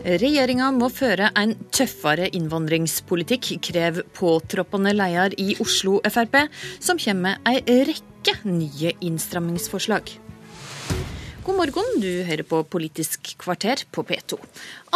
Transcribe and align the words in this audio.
Regjeringa 0.00 0.70
må 0.72 0.86
føre 0.88 1.26
en 1.36 1.50
tøffere 1.76 2.30
innvandringspolitikk, 2.32 3.50
krever 3.60 4.06
påtroppende 4.16 4.94
leder 4.96 5.34
i 5.36 5.52
Oslo 5.60 5.98
Frp, 6.08 6.38
som 6.80 6.96
kommer 6.96 7.36
med 7.36 7.50
ei 7.50 7.82
rekke 7.90 8.38
nye 8.48 8.94
innstrammingsforslag. 9.04 10.08
God 11.44 11.56
morgen, 11.58 12.00
du 12.00 12.24
hører 12.24 12.46
på 12.48 12.62
Politisk 12.72 13.34
kvarter 13.40 13.84
på 13.92 14.06
P2. 14.08 14.40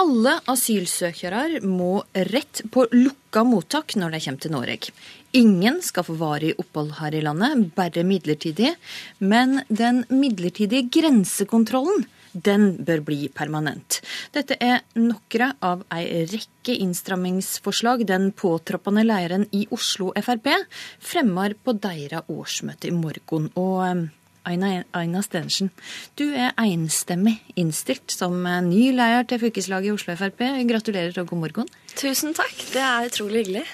Alle 0.01 0.39
asylsøkere 0.49 1.61
må 1.61 2.01
rett 2.31 2.65
på 2.73 2.87
lukka 2.93 3.45
mottak 3.45 3.97
når 4.01 4.17
de 4.17 4.25
kommer 4.25 4.45
til 4.47 4.57
Norge. 4.57 4.97
Ingen 5.37 5.83
skal 5.85 6.09
få 6.09 6.17
varig 6.17 6.55
opphold 6.57 6.97
her 7.03 7.13
i 7.13 7.25
landet, 7.25 7.69
bare 7.77 8.09
midlertidig. 8.09 8.73
Men 9.21 9.61
den 9.69 10.05
midlertidige 10.09 10.89
grensekontrollen 10.97 12.07
den 12.35 12.75
bør 12.85 13.05
bli 13.07 13.29
permanent. 13.35 14.01
Dette 14.35 14.59
er 14.61 14.83
noen 14.99 15.55
av 15.65 15.85
ei 15.95 16.25
rekke 16.31 16.75
innstrammingsforslag 16.83 18.05
den 18.09 18.33
påtroppende 18.37 19.05
lederen 19.07 19.47
i 19.55 19.65
Oslo 19.75 20.11
Frp 20.19 20.51
fremmer 21.03 21.55
på 21.55 21.77
deres 21.79 22.29
årsmøte 22.29 22.91
i 22.91 22.97
morgen. 22.97 23.51
Og 23.55 24.11
Aina, 24.45 24.83
Aina 24.93 25.23
Stensen, 25.25 25.71
du 26.21 26.27
er 26.37 26.53
enstemmig 26.61 27.39
innstilt 27.57 28.13
som 28.13 28.43
ny 28.67 28.91
leder 28.93 29.25
til 29.29 29.41
fylkeslaget 29.47 29.89
i 29.89 29.95
Oslo 29.95 30.19
Frp. 30.21 30.45
Gratulerer 30.69 31.23
og 31.23 31.33
god 31.33 31.43
morgen. 31.47 31.73
Tusen 31.97 32.37
takk, 32.37 32.55
det 32.75 32.83
er 32.85 33.09
utrolig 33.09 33.45
hyggelig. 33.45 33.65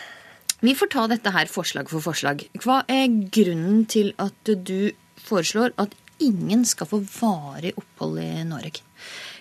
Vi 0.61 0.75
får 0.77 0.91
ta 0.93 1.07
dette 1.09 1.33
her 1.33 1.49
forslag 1.49 1.89
for 1.89 2.05
forslag. 2.05 2.45
Hva 2.61 2.83
er 2.91 3.09
grunnen 3.33 3.87
til 3.89 4.13
at 4.21 4.53
du 4.69 4.93
foreslår 5.21 5.73
at 5.81 5.95
ingen 6.25 6.65
skal 6.69 6.89
få 6.91 7.03
varig 7.21 7.75
opphold 7.81 8.21
i 8.23 8.45
Norge? 8.49 8.85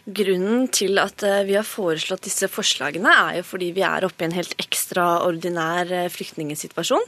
Grunnen 0.10 0.70
til 0.74 0.98
at 1.02 1.24
eh, 1.28 1.44
vi 1.46 1.58
har 1.58 1.68
foreslått 1.68 2.26
disse 2.26 2.50
forslagene, 2.50 3.12
er 3.12 3.40
jo 3.40 3.48
fordi 3.52 3.72
vi 3.76 3.84
er 3.86 4.08
oppe 4.08 4.26
i 4.26 4.30
en 4.30 4.38
helt 4.38 4.56
ekstraordinær 4.62 5.92
eh, 5.94 6.12
flyktningsituasjon. 6.14 7.06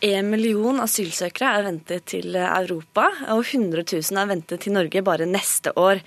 Eh, 0.00 0.18
en 0.18 0.28
million 0.30 0.80
asylsøkere 0.82 1.52
er 1.58 1.66
ventet 1.66 2.06
til 2.12 2.36
Europa, 2.36 3.08
og 3.32 3.42
100 3.44 3.84
000 3.92 4.20
er 4.20 4.30
ventet 4.30 4.64
til 4.64 4.76
Norge 4.76 5.02
bare 5.06 5.28
neste 5.28 5.72
år. 5.76 6.02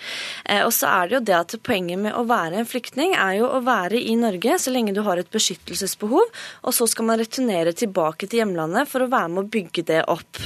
Og 0.65 0.71
så 0.73 0.89
er 0.89 1.09
det 1.09 1.17
jo 1.17 1.23
det 1.29 1.37
at 1.37 1.55
Poenget 1.65 1.99
med 2.01 2.15
å 2.15 2.23
være 2.29 2.61
en 2.61 2.67
flyktning 2.67 3.13
er 3.19 3.39
jo 3.39 3.49
å 3.49 3.59
være 3.65 3.99
i 3.99 4.15
Norge 4.17 4.55
så 4.61 4.71
lenge 4.73 4.93
du 4.95 5.01
har 5.05 5.19
et 5.19 5.29
beskyttelsesbehov, 5.33 6.29
og 6.63 6.75
så 6.75 6.87
skal 6.89 7.09
man 7.09 7.19
returnere 7.19 7.73
tilbake 7.77 8.29
til 8.29 8.41
hjemlandet 8.41 8.89
for 8.89 9.03
å 9.03 9.09
være 9.11 9.31
med 9.33 9.43
å 9.43 9.51
bygge 9.53 9.83
det 9.89 9.99
opp. 10.09 10.39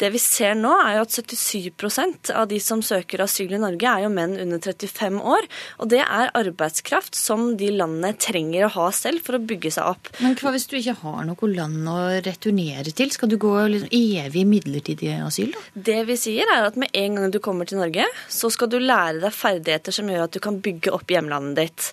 Det 0.00 0.10
vi 0.12 0.20
ser 0.20 0.56
nå, 0.58 0.72
er 0.84 0.98
jo 0.98 1.04
at 1.06 1.14
77% 1.14 2.32
av 2.36 2.48
de 2.50 2.58
som 2.60 2.82
søker 2.84 3.22
asyl 3.24 3.54
i 3.56 3.60
Norge, 3.60 3.88
er 3.88 4.04
jo 4.04 4.12
menn 4.12 4.34
under 4.42 4.60
35 4.60 5.20
år. 5.24 5.46
Og 5.80 5.90
det 5.92 6.02
er 6.04 6.32
arbeidskraft 6.36 7.16
som 7.16 7.54
de 7.60 7.70
landene 7.72 8.12
trenger 8.20 8.66
å 8.66 8.72
ha 8.74 8.90
selv 8.96 9.24
for 9.24 9.38
å 9.38 9.42
bygge 9.42 9.72
seg 9.78 9.88
opp. 9.94 10.10
Men 10.20 10.36
hva 10.36 10.52
hvis 10.54 10.68
du 10.68 10.76
ikke 10.78 10.98
har 11.00 11.24
noe 11.28 11.50
land 11.52 11.88
å 11.88 11.98
returnere 12.26 12.75
til? 12.84 13.12
Skal 13.14 13.32
du 13.32 13.38
gå 13.40 13.54
liksom 13.72 13.88
evig 13.96 14.44
midlertidig 14.48 15.14
asyl, 15.24 15.54
da? 15.56 15.64
Det 15.88 15.98
vi 16.10 16.18
sier, 16.20 16.52
er 16.52 16.68
at 16.68 16.76
med 16.76 16.92
en 16.92 17.16
gang 17.16 17.32
du 17.32 17.40
kommer 17.40 17.64
til 17.64 17.80
Norge, 17.80 18.04
så 18.28 18.50
skal 18.52 18.68
du 18.68 18.76
lære 18.82 19.22
deg 19.24 19.32
ferdigheter 19.32 19.96
som 19.96 20.12
gjør 20.12 20.26
at 20.26 20.36
du 20.36 20.42
kan 20.44 20.60
bygge 20.60 20.92
opp 20.92 21.08
hjemlandet 21.08 21.56
ditt. 21.56 21.88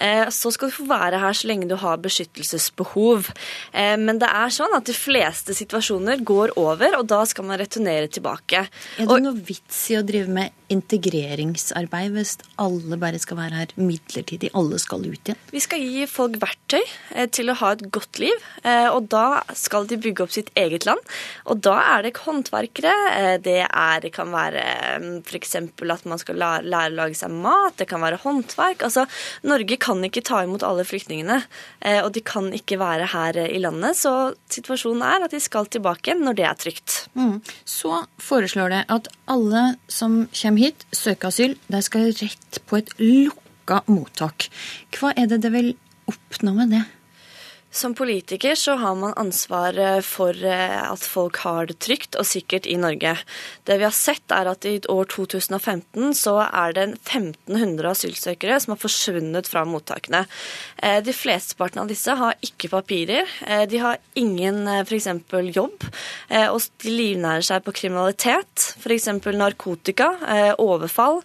Eh, 0.00 0.24
så 0.32 0.54
skal 0.54 0.72
du 0.72 0.78
få 0.78 0.88
være 0.88 1.20
her 1.20 1.36
så 1.36 1.52
lenge 1.52 1.68
du 1.68 1.76
har 1.76 2.00
beskyttelsesbehov. 2.00 3.28
Eh, 3.76 3.98
men 4.00 4.22
det 4.22 4.32
er 4.32 4.56
sånn 4.56 4.72
at 4.78 4.88
de 4.88 4.96
fleste 4.96 5.52
situasjoner 5.56 6.24
går 6.24 6.56
over, 6.56 6.96
og 6.96 7.12
da 7.12 7.20
skal 7.28 7.42
skal 7.42 7.50
man 7.50 7.60
returnere 7.60 8.08
tilbake. 8.08 8.66
Er 8.98 9.06
det 9.06 9.22
noe 9.24 9.34
vits 9.34 9.90
i 9.90 9.98
å 9.98 10.04
drive 10.06 10.30
med 10.30 10.61
integreringsarbeid 10.72 12.14
hvis 12.16 12.36
alle 12.60 12.98
bare 13.00 13.20
skal 13.22 13.38
være 13.38 13.60
her 13.60 13.74
midlertidig? 13.78 14.52
Alle 14.58 14.78
skal 14.82 15.04
ut 15.04 15.20
igjen? 15.20 15.40
Vi 15.52 15.62
skal 15.62 15.82
gi 15.84 16.06
folk 16.10 16.38
verktøy 16.42 16.80
eh, 16.80 17.28
til 17.32 17.52
å 17.52 17.56
ha 17.60 17.72
et 17.74 17.84
godt 17.94 18.20
liv, 18.22 18.46
eh, 18.64 18.88
og 18.90 19.08
da 19.12 19.42
skal 19.58 19.88
de 19.90 19.98
bygge 20.00 20.24
opp 20.24 20.34
sitt 20.34 20.50
eget 20.58 20.86
land. 20.88 21.00
Og 21.52 21.62
da 21.64 21.76
er 21.96 22.06
det 22.06 22.14
håndverkere, 22.22 22.94
eh, 23.12 23.36
det, 23.42 23.58
er, 23.68 24.02
det 24.04 24.12
kan 24.14 24.32
være 24.32 24.64
f.eks. 25.22 25.56
at 25.58 26.08
man 26.08 26.20
skal 26.20 26.40
lære 26.40 26.90
å 26.90 26.96
lage 26.96 27.18
seg 27.18 27.34
mat, 27.34 27.76
det 27.80 27.88
kan 27.90 28.02
være 28.04 28.20
håndverk. 28.24 28.86
Altså, 28.88 29.06
Norge 29.46 29.78
kan 29.82 30.02
ikke 30.06 30.24
ta 30.26 30.42
imot 30.46 30.64
alle 30.66 30.86
flyktningene, 30.86 31.40
og 32.02 32.10
de 32.14 32.22
kan 32.24 32.48
ikke 32.54 32.78
være 32.80 33.08
her 33.12 33.36
i 33.44 33.58
landet. 33.62 33.98
Så 33.98 34.12
situasjonen 34.52 35.02
er 35.06 35.26
at 35.26 35.34
de 35.34 35.40
skal 35.42 35.68
tilbake 35.72 36.14
når 36.18 36.38
det 36.38 36.46
er 36.48 36.58
trygt. 36.58 36.96
Mm. 37.18 37.40
Så 37.68 38.04
foreslår 38.22 38.72
det 38.72 38.82
at 38.92 39.08
alle 39.30 39.64
som 39.92 40.22
kommer 40.32 40.61
hit, 40.61 40.61
søker 40.94 41.28
asyl, 41.28 41.56
de 41.68 41.82
skal 41.82 42.12
rett 42.12 42.60
på 42.66 42.78
et 42.78 42.90
lukka 43.00 43.82
mottak. 43.90 44.48
Hva 44.94 45.12
er 45.16 45.26
det 45.30 45.42
det 45.42 45.52
vil 45.54 45.72
oppnå 46.10 46.54
med 46.56 46.76
det? 46.76 46.82
Som 47.72 47.94
politiker 47.94 48.54
så 48.54 48.74
har 48.76 48.94
man 48.94 49.14
ansvar 49.16 49.78
eh, 49.78 50.00
for 50.04 50.36
eh, 50.44 50.92
at 50.92 51.04
folk 51.08 51.38
har 51.40 51.70
det 51.70 51.78
trygt 51.80 52.18
og 52.20 52.26
sikkert 52.28 52.66
i 52.68 52.74
Norge. 52.76 53.14
Det 53.64 53.78
vi 53.80 53.86
har 53.86 53.94
sett 53.96 54.34
er 54.36 54.50
at 54.50 54.66
i 54.68 54.74
år 54.92 55.08
2015 55.08 56.12
så 56.18 56.34
er 56.44 56.74
det 56.76 56.84
1500 56.98 57.88
asylsøkere 57.94 58.58
som 58.60 58.74
har 58.74 58.80
forsvunnet 58.82 59.48
fra 59.48 59.62
mottakene. 59.64 60.20
Eh, 60.76 60.98
de 61.00 61.14
flesteparten 61.16 61.80
av 61.80 61.88
disse 61.88 62.12
har 62.12 62.36
ikke 62.44 62.68
papirer. 62.74 63.32
De 63.72 63.80
har 63.80 63.96
ingen 64.20 64.68
f.eks. 64.82 65.08
jobb, 65.54 65.86
og 66.52 66.68
de 66.84 66.92
livnærer 66.92 67.44
seg 67.46 67.64
på 67.64 67.74
kriminalitet. 67.76 68.66
F.eks. 68.82 69.08
narkotika, 69.32 70.10
overfall. 70.60 71.20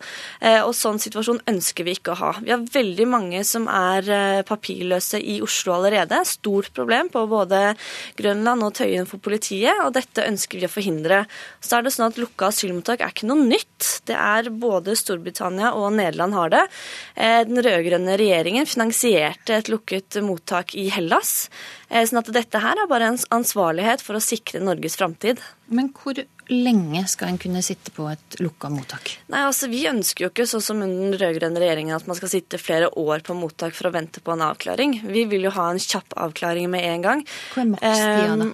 Og 0.64 0.74
sånn 0.76 1.00
situasjon 1.02 1.42
ønsker 1.50 1.88
vi 1.88 1.98
ikke 1.98 2.14
å 2.16 2.20
ha. 2.22 2.32
Vi 2.40 2.54
har 2.54 2.66
veldig 2.74 3.08
mange 3.10 3.44
som 3.48 3.68
er 3.72 4.44
papirløse 4.48 5.20
i 5.20 5.40
Oslo 5.46 5.76
allerede 5.78 6.24
stort 6.38 6.74
problem 6.74 7.10
på 7.10 7.24
både 7.30 7.74
Grønland 8.18 8.66
og 8.66 8.76
Tøyen 8.78 9.08
for 9.10 9.22
politiet, 9.24 9.74
og 9.84 9.94
dette 9.98 10.26
ønsker 10.26 10.62
vi 10.62 10.68
å 10.68 10.72
forhindre. 10.72 11.24
Så 11.62 11.78
er 11.78 11.86
det 11.86 11.94
sånn 11.96 12.08
at 12.12 12.20
Lukka 12.22 12.52
asylmottak 12.52 13.04
er 13.04 13.14
ikke 13.14 13.30
noe 13.30 13.48
nytt. 13.48 14.02
Det 14.08 14.16
er 14.16 14.52
både 14.54 14.96
Storbritannia 14.98 15.74
og 15.78 15.92
Nederland 15.98 16.38
har 16.38 16.54
det. 16.54 16.64
Eh, 17.16 17.42
den 17.48 17.62
rød-grønne 17.66 18.18
regjeringen 18.20 18.70
finansierte 18.70 19.58
et 19.58 19.72
lukket 19.72 20.20
mottak 20.26 20.76
i 20.78 20.88
Hellas. 20.94 21.50
Eh, 21.90 22.06
sånn 22.08 22.22
at 22.24 22.34
dette 22.36 22.64
her 22.64 22.80
er 22.80 22.90
bare 22.90 23.12
en 23.12 23.22
ansvarlighet 23.40 24.04
for 24.06 24.18
å 24.18 24.24
sikre 24.24 24.64
Norges 24.64 24.98
framtid. 25.00 25.42
Men 25.68 25.90
hvor 25.96 26.20
lenge 26.48 27.02
skal 27.12 27.34
en 27.34 27.40
kunne 27.42 27.62
sitte 27.66 27.92
på 27.92 28.06
et 28.08 28.38
lukka 28.40 28.70
mottak? 28.72 29.18
Nei, 29.32 29.42
altså 29.44 29.68
Vi 29.72 29.84
ønsker 29.90 30.26
jo 30.26 30.30
ikke 30.32 30.48
sånn 30.48 30.64
som 30.64 30.84
under 30.84 31.18
den 31.18 31.20
rød-grønne 31.20 31.64
regjeringen 31.64 31.98
at 31.98 32.08
man 32.08 32.20
skal 32.20 32.32
sitte 32.32 32.62
flere 32.62 32.90
år 32.96 33.26
på 33.28 33.36
mottak 33.36 33.76
for 33.76 33.90
å 33.90 33.94
vente 33.96 34.24
på 34.24 34.36
en 34.36 34.46
avklaring. 34.48 35.02
Vi 35.08 35.26
vil 35.28 35.50
jo 35.50 35.52
ha 35.58 35.68
en 35.74 35.82
kjapp 35.84 36.16
avklaring 36.28 36.72
med 36.72 36.88
en 36.88 37.04
gang. 37.04 37.28
Hva 37.54 37.66
er 37.66 37.70
makstida 37.74 38.40
da? 38.44 38.50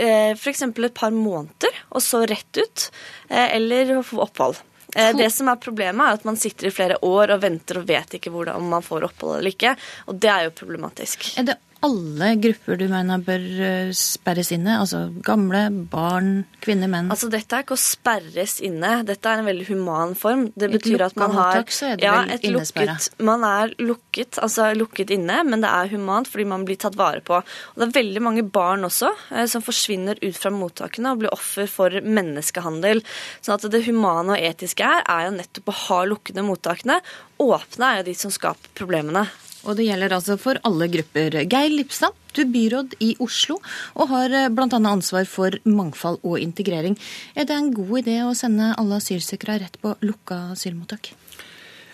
Eh, 0.00 0.32
F.eks. 0.32 0.62
et 0.62 0.94
par 0.96 1.12
måneder, 1.12 1.80
og 1.90 2.02
så 2.04 2.22
rett 2.24 2.56
ut. 2.56 2.90
Eh, 3.28 3.56
eller 3.58 3.98
få 4.06 4.22
opphold. 4.24 4.62
Det 4.90 5.28
som 5.30 5.46
er 5.46 5.58
Problemet 5.62 6.02
er 6.02 6.16
at 6.18 6.24
man 6.26 6.38
sitter 6.40 6.66
i 6.66 6.72
flere 6.74 6.96
år 7.06 7.36
og 7.36 7.42
venter 7.44 7.78
og 7.78 7.84
vet 7.86 8.16
ikke 8.16 8.32
om 8.32 8.70
man 8.72 8.82
får 8.82 9.06
opphold 9.06 9.36
eller 9.38 9.52
ikke. 9.52 9.76
Og 10.10 10.18
det 10.18 10.30
er 10.32 10.48
jo 10.48 10.56
problematisk. 10.62 11.28
Er 11.38 11.46
det 11.46 11.60
alle 11.80 12.34
grupper 12.36 12.76
du 12.76 12.84
mener 12.90 13.22
bør 13.24 13.44
eh, 13.64 13.90
sperres 13.96 14.50
inne? 14.52 14.74
Altså 14.82 15.06
gamle, 15.24 15.62
barn, 15.92 16.44
kvinner, 16.60 16.90
menn? 16.92 17.08
Altså 17.12 17.30
Dette 17.32 17.56
er 17.56 17.64
ikke 17.64 17.76
å 17.78 17.80
sperres 17.80 18.58
inne. 18.64 19.00
Dette 19.08 19.30
er 19.30 19.40
en 19.40 19.48
veldig 19.48 19.66
human 19.70 20.12
form. 20.18 20.46
Det 20.52 20.68
betyr 20.74 21.06
at 21.06 21.16
man 21.20 21.34
har 21.38 21.62
er 21.62 22.04
ja, 22.04 22.18
et 22.28 22.44
lukket, 22.44 23.10
Man 23.24 23.44
er 23.48 23.72
lukket, 23.80 24.38
altså 24.44 24.70
lukket 24.76 25.14
inne, 25.16 25.40
men 25.48 25.64
det 25.64 25.72
er 25.72 25.92
humant 25.94 26.28
fordi 26.28 26.48
man 26.52 26.66
blir 26.68 26.80
tatt 26.80 26.98
vare 27.00 27.24
på. 27.24 27.40
Og 27.40 27.80
Det 27.80 27.88
er 27.88 27.96
veldig 27.96 28.24
mange 28.28 28.44
barn 28.44 28.84
også 28.88 29.14
eh, 29.32 29.48
som 29.50 29.64
forsvinner 29.64 30.20
ut 30.20 30.36
fra 30.36 30.52
mottakene 30.52 31.14
og 31.14 31.24
blir 31.24 31.32
offer 31.34 31.70
for 31.70 31.96
menneskehandel. 32.04 33.00
Sånn 33.40 33.56
at 33.56 33.70
det 33.72 33.86
humane 33.88 34.36
og 34.36 34.50
etiske 34.50 34.84
her 34.84 35.06
er 35.08 35.28
jo 35.30 35.36
nettopp 35.38 35.72
å 35.72 35.80
ha 35.86 36.02
lukkede 36.12 36.44
mottakene. 36.44 37.00
Åpne 37.40 37.94
er 37.94 38.02
jo 38.02 38.10
de 38.12 38.20
som 38.20 38.34
skaper 38.34 38.76
problemene. 38.76 39.30
Og 39.68 39.76
det 39.76 39.86
gjelder 39.88 40.14
altså 40.16 40.36
for 40.40 40.60
alle 40.66 40.88
grupper. 40.92 41.36
Geir 41.50 41.72
Lipstad, 41.72 42.16
du 42.34 42.42
er 42.44 42.52
byråd 42.52 42.96
i 43.04 43.10
Oslo 43.20 43.58
og 43.94 44.10
har 44.12 44.32
eh, 44.36 44.48
bl.a. 44.54 44.68
ansvar 44.78 45.26
for 45.28 45.56
mangfold 45.68 46.20
og 46.22 46.38
integrering. 46.40 46.96
Er 47.34 47.48
det 47.48 47.56
en 47.56 47.72
god 47.74 47.96
idé 48.02 48.20
å 48.24 48.36
sende 48.38 48.72
alle 48.80 49.00
asylsøkere 49.00 49.60
rett 49.64 49.80
på 49.82 49.94
lukka 50.06 50.52
asylmottak? 50.54 51.12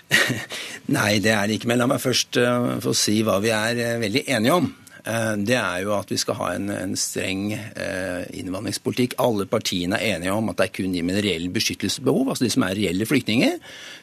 Nei, 0.96 1.18
det 1.18 1.32
er 1.34 1.48
det 1.48 1.58
ikke. 1.58 1.70
Men 1.72 1.82
la 1.82 1.90
meg 1.90 2.02
først 2.02 2.38
uh, 2.38 2.76
få 2.84 2.94
si 2.94 3.18
hva 3.26 3.40
vi 3.42 3.50
er 3.54 3.80
uh, 3.80 4.02
veldig 4.02 4.26
enige 4.36 4.58
om. 4.60 4.68
Uh, 5.06 5.34
det 5.38 5.54
er 5.54 5.84
jo 5.84 5.94
at 5.96 6.10
vi 6.10 6.18
skal 6.18 6.38
ha 6.40 6.50
en, 6.56 6.70
en 6.74 6.96
streng 6.98 7.52
innvandringspolitikk. 7.54 9.16
Alle 9.22 9.46
partiene 9.50 10.00
er 10.00 10.16
enige 10.16 10.34
om 10.34 10.50
at 10.50 10.58
det 10.58 10.68
er 10.68 10.74
kun 10.80 10.96
de 10.96 11.04
med 11.06 11.22
reell 11.24 11.46
beskyttelsesbehov, 11.54 12.32
altså 12.32 12.46
de 12.46 12.52
som 12.52 12.66
er 12.66 12.74
reelle 12.78 13.06
flyktninger, 13.06 13.56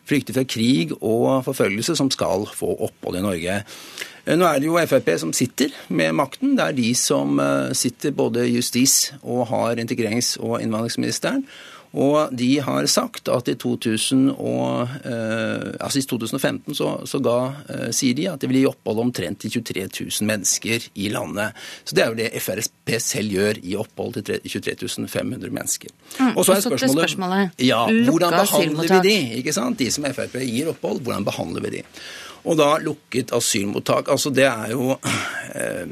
flykter 0.07 0.37
fra 0.37 0.47
krig 0.47 0.95
og 1.01 1.43
forfølgelse, 1.47 1.97
som 1.99 2.11
skal 2.13 2.47
få 2.55 2.71
opphold 2.87 3.19
i 3.19 3.27
Norge. 3.27 3.61
Eh, 4.23 4.37
nå 4.39 4.47
er 4.47 4.61
det 4.61 4.69
jo 4.69 4.79
Frp 4.87 5.11
som 5.19 5.33
sitter 5.35 5.73
med 5.91 6.15
makten. 6.15 6.55
Det 6.57 6.65
er 6.65 6.77
de 6.77 6.89
som 6.95 7.39
eh, 7.43 7.73
sitter 7.75 8.15
både 8.15 8.47
justis 8.47 9.13
og 9.21 9.47
har 9.51 9.81
integrerings- 9.83 10.37
og 10.39 10.61
innvandringsministeren. 10.61 11.43
Og 11.93 12.31
de 12.33 12.49
har 12.65 12.87
sagt 12.89 13.29
at 13.29 13.49
i, 13.51 13.53
2000 13.59 14.31
og, 14.33 14.89
eh, 15.05 15.67
altså 15.77 16.01
i 16.01 16.05
2015 16.09 16.73
så, 16.77 16.89
så 17.05 17.19
ga, 17.21 17.35
eh, 17.69 17.91
sier 17.93 18.17
de 18.17 18.25
at 18.31 18.41
det 18.41 18.49
vil 18.49 18.63
gi 18.63 18.65
opphold 18.71 19.03
omtrent 19.03 19.43
til 19.43 19.53
23 19.59 19.85
000 20.09 20.29
mennesker 20.29 20.87
i 20.97 21.11
landet. 21.13 21.53
Så 21.85 21.93
det 21.93 22.03
er 22.03 22.09
jo 22.09 22.17
det 22.17 22.31
FRSP 22.41 22.95
selv 22.97 23.37
gjør 23.37 23.61
i 23.61 23.77
opphold 23.77 24.17
til 24.17 24.41
23 24.41 25.05
500 25.05 25.53
mennesker. 25.53 25.93
Mm, 26.17 26.33
og 26.33 26.41
så 26.47 26.57
er 26.57 26.65
spørsmålet, 26.65 27.13
spørsmålet 27.13 27.63
ja, 27.69 27.85
hvordan 28.09 28.39
behandler 28.41 28.89
vi 28.89 29.01
de? 29.09 29.17
ikke 29.43 29.53
sant? 29.53 29.77
De 29.77 29.91
som 29.93 30.09
Frp 30.13 30.41
gir 30.41 30.73
opphold, 30.73 31.05
hvordan 31.05 31.25
behandler 31.29 31.67
vi 31.67 31.77
de? 31.77 31.87
Og 32.43 32.57
da 32.59 32.75
lukket 32.83 33.31
asylmottak. 33.35 34.09
Altså 34.11 34.31
det 34.35 34.47
er 34.49 34.73
jo 34.73 34.91
eh, 34.93 35.85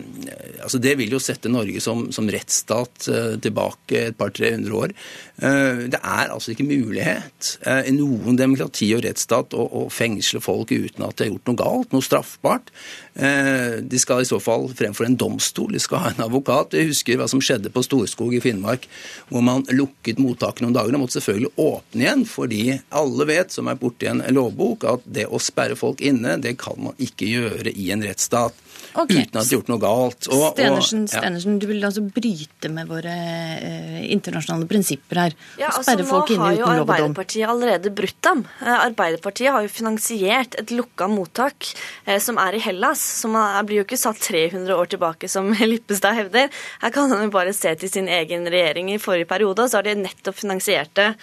altså 0.61 0.81
Det 0.83 0.95
vil 0.99 1.13
jo 1.15 1.21
sette 1.23 1.51
Norge 1.51 1.79
som, 1.83 2.09
som 2.11 2.27
rettsstat 2.31 3.07
eh, 3.11 3.35
tilbake 3.41 4.07
et 4.09 4.17
par-tre 4.19 4.53
hundre 4.55 4.81
år. 4.85 4.95
Eh, 5.41 5.87
det 5.91 5.97
er 5.97 6.29
altså 6.29 6.53
ikke 6.53 6.67
mulighet 6.67 7.55
eh, 7.65 7.87
i 7.89 7.95
noen 7.95 8.37
demokrati 8.37 8.91
og 8.93 9.05
rettsstat 9.05 9.55
å, 9.57 9.63
å, 9.63 9.85
fengsle 9.91 10.41
folk 10.43 10.73
uten 10.73 11.07
at 11.07 11.17
de 11.17 11.25
har 11.25 11.31
gjort 11.31 11.49
noe 11.49 11.61
galt, 11.61 11.95
noe 11.95 12.05
straffbart. 12.05 12.69
Eh, 13.15 13.79
de 13.81 14.01
skal 14.01 14.21
i 14.21 14.27
så 14.29 14.37
fall 14.43 14.67
fremfor 14.77 15.07
en 15.07 15.17
domstol, 15.19 15.71
de 15.73 15.81
skal 15.81 16.03
ha 16.03 16.11
en 16.11 16.25
advokat. 16.27 16.75
Jeg 16.77 16.91
husker 16.91 17.17
hva 17.19 17.29
som 17.31 17.41
skjedde 17.43 17.71
på 17.73 17.83
Storskog 17.85 18.35
i 18.37 18.43
Finnmark, 18.43 18.85
hvor 19.31 19.45
man 19.45 19.65
lukket 19.71 20.21
mottaket 20.21 20.65
noen 20.65 20.75
dager 20.77 20.95
og 20.95 21.05
måtte 21.05 21.17
selvfølgelig 21.17 21.55
åpne 21.63 22.05
igjen, 22.05 22.27
fordi 22.29 22.61
alle 23.01 23.29
vet, 23.31 23.55
som 23.55 23.71
er 23.71 23.79
borti 23.81 24.11
en 24.11 24.23
lovbok, 24.35 24.85
at 24.93 25.09
det 25.09 25.25
å 25.25 25.41
sperre 25.41 25.79
folk 25.79 26.03
inne 26.05 26.37
det 26.43 26.57
kan 26.61 26.77
man 26.81 26.97
ikke 27.01 27.29
gjøre 27.29 27.73
i 27.73 27.91
en 27.95 28.03
rettsstat. 28.05 28.57
Okay. 28.91 29.21
Uten 29.23 29.39
at 29.39 29.47
de 29.47 29.53
har 29.53 29.55
gjort 29.55 29.69
noe 29.71 29.79
galt. 29.81 30.27
Og, 30.33 30.41
Stenersen, 30.51 31.05
ja. 31.05 31.21
Stenersen, 31.21 31.59
du 31.61 31.67
vil 31.69 31.85
altså 31.87 32.03
bryte 32.03 32.71
med 32.73 32.89
våre 32.89 33.13
eh, 33.55 34.01
internasjonale 34.11 34.67
prinsipper 34.67 35.21
her? 35.23 35.35
Ja, 35.61 35.69
altså 35.71 35.95
Nå 36.01 36.19
har 36.41 36.57
jo 36.57 36.67
Arbeiderpartiet 36.67 37.47
allerede 37.47 37.93
brutt 37.95 38.19
dem. 38.25 38.43
Eh, 38.59 38.73
Arbeiderpartiet 38.73 39.53
har 39.55 39.63
jo 39.63 39.71
finansiert 39.71 40.57
et 40.59 40.73
lukka 40.75 41.07
mottak 41.11 41.69
eh, 42.05 42.19
som 42.23 42.39
er 42.41 42.57
i 42.57 42.63
Hellas. 42.63 43.03
Som 43.21 43.37
blir 43.67 43.81
jo 43.81 43.87
ikke 43.87 44.01
satt 44.01 44.19
300 44.27 44.75
år 44.75 44.91
tilbake, 44.91 45.31
som 45.31 45.53
Lippestad 45.71 46.17
hevder. 46.17 46.51
Her 46.83 46.95
kan 46.95 47.13
han 47.13 47.23
jo 47.27 47.31
bare 47.33 47.55
se 47.55 47.71
til 47.79 47.91
sin 47.91 48.11
egen 48.11 48.49
regjering 48.51 48.91
i 48.91 48.99
forrige 49.01 49.29
periode, 49.29 49.63
og 49.63 49.71
så 49.71 49.79
har 49.79 49.87
de 49.87 50.01
nettopp 50.03 50.41
finansiert 50.41 50.91
det. 50.99 51.13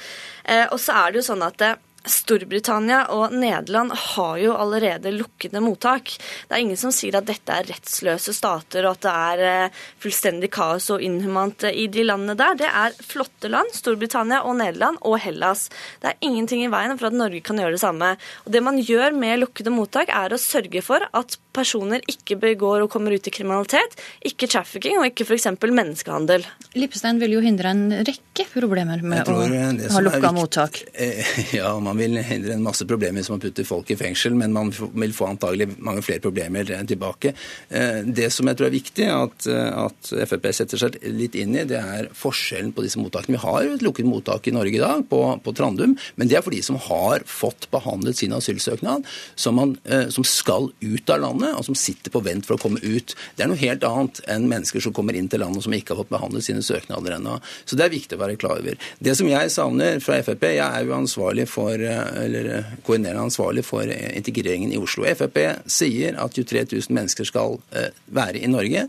Eh, 0.48 0.64
og 0.72 0.80
så 0.80 0.96
er 1.02 1.12
det 1.12 1.20
jo 1.20 1.28
sånn 1.28 1.44
at 1.44 1.60
det, 1.60 1.74
Storbritannia 2.08 3.04
og 3.14 3.34
Nederland 3.36 3.92
har 3.92 4.38
jo 4.42 4.54
allerede 4.56 5.12
lukkede 5.14 5.62
mottak. 5.64 6.14
Det 6.48 6.56
er 6.56 6.64
ingen 6.64 6.80
som 6.80 6.92
sier 6.94 7.18
at 7.18 7.28
dette 7.28 7.54
er 7.54 7.68
rettsløse 7.68 8.34
stater 8.36 8.88
og 8.88 8.96
at 8.96 9.04
det 9.06 9.14
er 9.14 9.44
eh, 9.48 9.80
fullstendig 10.02 10.50
kaos 10.54 10.88
og 10.94 11.04
inhumant 11.04 11.66
i 11.70 11.86
de 11.92 12.06
landene 12.06 12.36
der. 12.38 12.58
Det 12.58 12.68
er 12.68 12.96
flotte 13.04 13.50
land, 13.52 13.72
Storbritannia 13.76 14.42
og 14.48 14.58
Nederland 14.60 15.00
og 15.08 15.18
Hellas. 15.22 15.68
Det 16.02 16.12
er 16.12 16.24
ingenting 16.24 16.64
i 16.64 16.72
veien 16.72 16.96
for 16.98 17.10
at 17.10 17.18
Norge 17.18 17.42
kan 17.44 17.60
gjøre 17.60 17.76
det 17.76 17.82
samme. 17.84 18.14
Og 18.46 18.52
Det 18.52 18.64
man 18.64 18.80
gjør 18.80 19.16
med 19.16 19.42
lukkede 19.44 19.74
mottak, 19.74 20.12
er 20.14 20.32
å 20.32 20.40
sørge 20.40 20.82
for 20.84 21.04
at 21.12 21.38
personer 21.58 22.02
ikke 22.10 22.38
begår 22.40 22.84
og 22.84 22.92
kommer 22.92 23.14
ut 23.14 23.26
i 23.26 23.32
kriminalitet, 23.34 23.96
ikke 24.26 24.48
trafficking 24.50 25.00
og 25.00 25.08
ikke 25.10 25.26
f.eks. 25.26 25.48
menneskehandel. 25.64 26.46
Lippestein 26.78 27.20
vil 27.22 27.36
jo 27.36 27.42
hindre 27.44 27.72
en 27.74 27.84
rekke 28.06 28.46
problemer 28.52 29.02
med 29.02 29.28
å 29.28 29.40
ha 29.42 30.04
lukka 30.04 30.32
mottak. 30.36 30.82
Ja, 31.58 31.70
man 31.82 31.97
vil 32.00 32.18
hindre 32.24 32.56
en 32.56 32.64
masse 32.64 32.86
problemer 32.88 33.22
hvis 33.22 33.32
man 33.32 33.42
putter 33.42 33.66
folk 33.68 33.90
i 33.92 33.98
fengsel, 33.98 34.36
men 34.38 34.54
man 34.54 34.72
vil 34.72 35.14
få 35.16 35.30
antagelig 35.32 35.70
mange 35.76 36.04
flere 36.06 36.22
problemer 36.24 36.68
tilbake. 36.88 37.34
Eh, 37.68 38.00
det 38.04 38.30
som 38.34 38.48
jeg 38.48 38.58
tror 38.58 38.68
er 38.68 38.76
viktig 38.76 39.08
at, 39.12 39.48
at 39.48 40.12
Frp 40.28 40.50
setter 40.54 40.80
seg 40.80 40.98
litt 41.14 41.36
inn 41.38 41.56
i, 41.56 41.66
det 41.68 41.80
er 41.80 42.10
forskjellen 42.16 42.72
på 42.76 42.84
disse 42.86 43.00
mottakene. 43.00 43.36
Vi 43.38 43.44
har 43.44 43.68
et 43.68 43.84
lukket 43.84 44.08
mottak 44.08 44.48
i 44.48 44.54
Norge 44.54 44.78
i 44.78 44.82
dag, 44.82 45.04
på, 45.08 45.20
på 45.44 45.54
Trandum, 45.56 45.96
men 46.16 46.30
det 46.30 46.38
er 46.38 46.44
for 46.44 46.54
de 46.54 46.62
som 46.64 46.78
har 46.88 47.24
fått 47.28 47.68
behandlet 47.72 48.18
sin 48.18 48.34
asylsøknad, 48.36 49.06
som, 49.38 49.58
man, 49.58 49.76
eh, 49.88 50.08
som 50.14 50.26
skal 50.26 50.70
ut 50.80 51.12
av 51.14 51.22
landet, 51.24 51.54
og 51.56 51.66
som 51.68 51.76
sitter 51.78 52.12
på 52.14 52.22
vent 52.24 52.48
for 52.48 52.56
å 52.56 52.62
komme 52.62 52.82
ut. 52.82 53.14
Det 53.36 53.44
er 53.44 53.50
noe 53.50 53.60
helt 53.60 53.86
annet 53.86 54.22
enn 54.30 54.48
mennesker 54.50 54.84
som 54.84 54.94
kommer 54.96 55.16
inn 55.18 55.30
til 55.30 55.42
landet 55.44 55.66
som 55.66 55.74
ikke 55.74 55.94
har 55.94 56.02
fått 56.02 56.14
behandlet 56.14 56.46
sine 56.46 56.64
søknader 56.64 57.18
ennå. 57.18 57.38
Så 57.64 57.78
det 57.78 57.86
er 57.86 57.94
viktig 57.94 58.18
å 58.18 58.22
være 58.22 58.38
klar 58.40 58.62
over. 58.62 58.78
Det 59.02 59.14
som 59.18 59.28
jeg 59.30 59.52
savner 59.54 60.02
fra 60.04 60.20
Frp, 60.24 60.48
jeg 60.58 60.64
er 60.64 60.86
jo 60.86 60.96
ansvarlig 60.96 61.48
for 61.50 61.77
Eh, 61.80 62.24
eller 62.24 62.44
eh, 62.56 62.64
koordinerende 62.86 63.22
ansvarlig 63.22 63.64
for 63.64 63.86
eh, 63.86 64.16
integreringen 64.16 64.72
i 64.72 64.78
Oslo. 64.80 65.06
Frp 65.14 65.38
sier 65.70 66.18
at 66.18 66.34
23 66.34 66.64
000 66.72 66.94
mennesker 66.96 67.28
skal 67.28 67.58
være 68.06 68.42
i 68.42 68.50
Norge. 68.50 68.86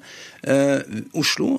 Oslo 1.20 1.58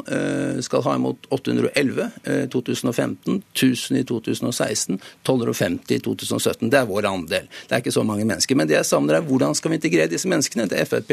skal 0.65 0.83
ha 0.87 0.95
imot 0.97 1.27
811 1.29 2.07
i 2.25 2.37
2015, 2.53 3.43
1000 3.53 3.99
i 4.01 4.05
2016, 4.09 5.01
1250 5.21 5.99
i 5.99 6.01
2017. 6.07 6.71
Det 6.73 6.81
er 6.81 6.89
vår 6.89 7.09
andel. 7.11 7.49
Det 7.69 7.77
er 7.77 7.85
ikke 7.85 7.93
så 7.93 8.05
mange 8.09 8.25
mennesker. 8.25 8.57
Men 8.57 8.71
det 8.71 8.79
jeg 8.79 8.89
savner, 8.89 9.19
er 9.19 9.27
hvordan 9.29 9.55
skal 9.55 9.75
vi 9.75 9.81
integrere 9.81 10.09
disse 10.09 10.29
menneskene? 10.29 10.69
til 10.71 10.87
Frp 10.87 11.13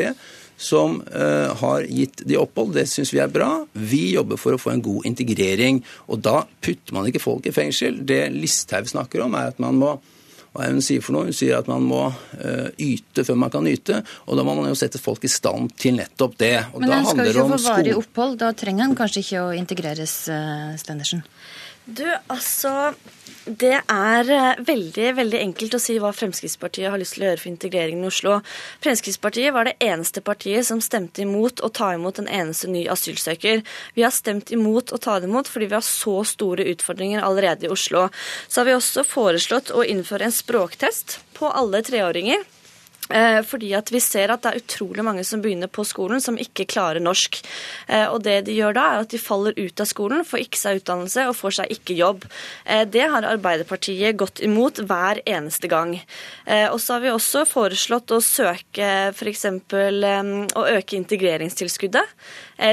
som 0.58 1.00
uh, 1.14 1.54
har 1.62 1.86
gitt 1.86 2.24
de 2.26 2.38
opphold. 2.42 2.74
Det 2.76 2.88
syns 2.90 3.14
vi 3.14 3.22
er 3.22 3.32
bra. 3.32 3.52
Vi 3.78 4.16
jobber 4.16 4.42
for 4.42 4.58
å 4.58 4.62
få 4.62 4.74
en 4.74 4.84
god 4.84 5.06
integrering. 5.06 5.84
Og 6.10 6.22
da 6.26 6.42
putter 6.66 6.98
man 6.98 7.08
ikke 7.08 7.22
folk 7.22 7.46
i 7.48 7.56
fengsel. 7.56 8.02
Det 8.10 8.26
Listhaug 8.34 8.90
snakker 8.90 9.26
om, 9.28 9.38
er 9.38 9.54
at 9.54 9.62
man 9.64 9.78
må 9.80 9.98
hva 10.58 10.66
er 10.66 10.72
hun 10.74 10.82
sier 10.82 11.04
for 11.06 11.14
noe? 11.14 11.28
Hun 11.28 11.36
sier 11.38 11.54
at 11.60 11.68
man 11.70 11.84
må 11.86 12.08
uh, 12.10 12.70
yte 12.82 13.22
før 13.28 13.36
man 13.38 13.52
kan 13.54 13.68
yte. 13.70 14.00
Og 14.26 14.40
da 14.40 14.46
må 14.48 14.56
man 14.58 14.72
jo 14.72 14.80
sette 14.80 14.98
folk 14.98 15.22
i 15.28 15.30
stand 15.30 15.76
til 15.78 16.00
nettopp 16.00 16.34
det. 16.40 16.56
Og 16.72 16.82
Men 16.82 16.96
han 16.96 17.06
skal 17.06 17.30
jo 17.30 17.34
ikke 17.36 17.52
få 17.52 17.60
varig 17.68 17.94
opphold. 18.00 18.40
Da 18.42 18.50
trenger 18.58 18.88
han 18.88 18.98
kanskje 18.98 19.22
ikke 19.22 19.44
å 19.44 19.52
integreres, 19.54 20.16
uh, 20.34 20.74
Stendersen? 20.82 21.22
Du, 21.88 22.04
altså 22.28 22.94
det 23.48 23.78
er 23.80 24.30
eh, 24.34 24.58
veldig 24.68 25.12
veldig 25.16 25.40
enkelt 25.40 25.78
å 25.78 25.80
si 25.80 25.94
hva 26.04 26.10
Fremskrittspartiet 26.12 26.92
har 26.92 27.00
lyst 27.00 27.16
til 27.16 27.24
å 27.24 27.30
gjøre 27.30 27.40
for 27.40 27.52
integreringen 27.54 28.04
i 28.04 28.10
Oslo. 28.10 28.34
Fremskrittspartiet 28.84 29.56
var 29.56 29.70
det 29.70 29.78
eneste 29.84 30.20
partiet 30.26 30.68
som 30.68 30.82
stemte 30.84 31.24
imot 31.24 31.64
å 31.64 31.70
ta 31.72 31.94
imot 31.96 32.20
en 32.20 32.28
eneste 32.28 32.68
ny 32.68 32.84
asylsøker. 32.92 33.64
Vi 33.96 34.04
har 34.04 34.12
stemt 34.12 34.52
imot 34.52 34.92
å 34.92 35.00
ta 35.00 35.16
det 35.22 35.32
imot 35.32 35.48
fordi 35.48 35.70
vi 35.72 35.80
har 35.80 35.88
så 35.88 36.18
store 36.28 36.68
utfordringer 36.74 37.24
allerede 37.24 37.70
i 37.70 37.72
Oslo. 37.72 38.10
Så 38.50 38.62
har 38.62 38.68
vi 38.68 38.76
også 38.76 39.08
foreslått 39.08 39.72
å 39.72 39.88
innføre 39.88 40.28
en 40.28 40.36
språktest 40.36 41.22
på 41.40 41.48
alle 41.48 41.86
treåringer. 41.88 42.44
Eh, 43.10 43.42
fordi 43.48 43.72
at 43.78 43.92
vi 43.94 44.02
ser 44.04 44.32
at 44.34 44.44
det 44.44 44.52
er 44.52 44.62
utrolig 44.62 45.06
mange 45.06 45.24
som 45.28 45.42
begynner 45.44 45.72
på 45.72 45.86
skolen 45.88 46.22
som 46.24 46.40
ikke 46.40 46.68
klarer 46.70 47.04
norsk. 47.04 47.40
Eh, 47.88 48.06
og 48.12 48.24
det 48.26 48.42
de 48.48 48.58
gjør 48.58 48.76
da, 48.78 48.86
er 48.92 49.06
at 49.06 49.14
de 49.14 49.22
faller 49.22 49.56
ut 49.58 49.84
av 49.84 49.90
skolen, 49.90 50.26
får 50.28 50.44
ikke 50.44 50.62
seg 50.62 50.82
utdannelse 50.82 51.28
og 51.30 51.38
får 51.38 51.58
seg 51.62 51.76
ikke 51.78 51.98
jobb. 51.98 52.28
Eh, 52.66 52.84
det 52.88 53.08
har 53.08 53.28
Arbeiderpartiet 53.28 54.18
gått 54.20 54.42
imot 54.44 54.82
hver 54.88 55.22
eneste 55.28 55.70
gang. 55.72 55.96
Og 56.48 56.78
så 56.82 56.96
har 56.96 57.02
vi 57.04 57.10
også 57.12 57.44
foreslått 57.48 58.12
å 58.14 58.20
søke 58.24 58.88
f.eks. 59.12 59.44
å 59.48 60.64
øke 60.72 60.98
integreringstilskuddet. 60.98 62.14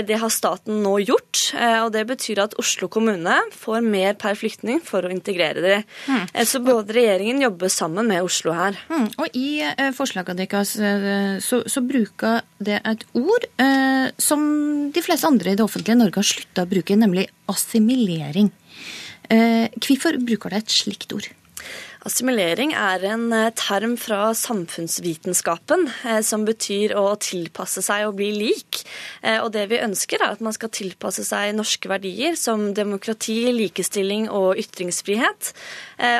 Det 0.06 0.18
har 0.20 0.32
staten 0.32 0.80
nå 0.84 0.94
gjort, 1.02 1.40
og 1.82 1.90
det 1.94 2.04
betyr 2.08 2.40
at 2.44 2.56
Oslo 2.60 2.88
kommune 2.92 3.36
får 3.54 3.82
mer 3.84 4.16
per 4.20 4.38
flyktning 4.38 4.80
for 4.84 5.04
å 5.04 5.12
integrere 5.12 5.64
dem. 5.64 5.84
Mm. 6.06 6.22
Så 6.46 6.62
både 6.64 6.96
regjeringen 6.96 7.42
jobber 7.44 7.72
sammen 7.72 8.08
med 8.10 8.24
Oslo 8.24 8.54
her. 8.56 8.78
Mm. 8.88 9.08
Og 9.18 9.38
i 9.38 9.48
forslaget 9.96 10.23
forslaga 10.24 10.34
eh, 10.80 11.38
så, 11.40 11.62
så 11.66 11.80
bruker 11.84 12.42
det 12.58 12.80
et 12.84 13.04
ord 13.14 13.44
eh, 13.60 14.10
som 14.18 14.90
de 14.92 15.02
fleste 15.02 15.26
andre 15.26 15.52
i 15.52 15.56
det 15.56 15.64
offentlige 15.64 15.96
Norge 15.96 16.20
har 16.20 16.24
slutta 16.26 16.64
å 16.64 16.70
bruke, 16.70 16.96
nemlig 16.96 17.28
assimilering. 17.48 18.50
Eh, 19.30 19.68
hvorfor 19.80 20.18
bruker 20.20 20.50
de 20.50 20.56
et 20.56 20.70
slikt 20.70 21.12
ord? 21.12 21.28
Assimilering 22.04 22.74
er 22.76 23.00
en 23.08 23.30
eh, 23.32 23.46
term 23.56 23.94
fra 23.96 24.26
samfunnsvitenskapen 24.36 25.86
eh, 26.04 26.18
som 26.20 26.42
betyr 26.44 26.92
å 27.00 27.06
tilpasse 27.16 27.80
seg 27.84 28.04
og 28.10 28.18
bli 28.18 28.28
lik. 28.36 28.82
Eh, 29.24 29.38
og 29.40 29.54
det 29.54 29.62
vi 29.70 29.80
ønsker, 29.80 30.20
er 30.20 30.34
at 30.34 30.42
man 30.44 30.52
skal 30.52 30.68
tilpasse 30.74 31.24
seg 31.24 31.54
norske 31.56 31.88
verdier 31.88 32.36
som 32.36 32.66
demokrati, 32.76 33.38
likestilling 33.56 34.28
og 34.28 34.60
ytringsfrihet. 34.60 35.54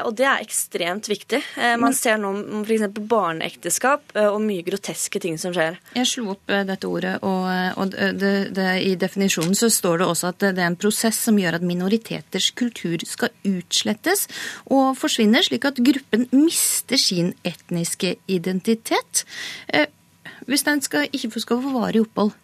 Og 0.07 0.13
det 0.17 0.27
er 0.29 0.43
ekstremt 0.45 1.09
viktig. 1.11 1.41
Man 1.83 1.97
ser 1.97 2.21
nå 2.23 2.31
f.eks. 2.63 2.85
barneekteskap 3.11 4.15
og 4.21 4.37
mye 4.45 4.63
groteske 4.65 5.19
ting 5.21 5.35
som 5.41 5.51
skjer. 5.57 5.81
Jeg 5.99 6.07
slo 6.07 6.37
opp 6.37 6.53
dette 6.69 6.87
ordet, 6.87 7.17
og, 7.27 7.49
og 7.83 7.91
det, 7.91 8.31
det, 8.55 8.69
i 8.87 8.95
definisjonen 9.01 9.59
så 9.59 9.67
står 9.75 10.01
det 10.01 10.09
også 10.13 10.31
at 10.31 10.47
det 10.47 10.63
er 10.63 10.71
en 10.71 10.79
prosess 10.79 11.19
som 11.27 11.41
gjør 11.41 11.59
at 11.59 11.67
minoriteters 11.67 12.53
kultur 12.55 13.03
skal 13.09 13.35
utslettes 13.51 14.29
og 14.71 14.95
forsvinner, 15.01 15.43
slik 15.43 15.67
at 15.67 15.74
at 15.75 15.83
gruppen 15.85 16.29
mister 16.33 17.01
sin 17.01 17.35
etniske 17.45 18.17
identitet. 18.31 19.25
Eh, 19.69 19.87
hvis 20.47 20.63
den 20.63 20.83
skal, 20.83 21.09
ikke 21.13 21.31
skal 21.41 21.63
få 21.63 21.75
varig 21.75 22.05
opphold, 22.05 22.35